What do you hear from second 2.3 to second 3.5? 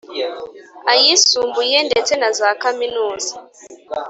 za kaminuza,